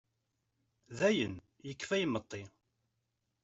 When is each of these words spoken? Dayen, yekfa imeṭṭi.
Dayen, 0.97 1.35
yekfa 1.67 1.95
imeṭṭi. 2.05 2.41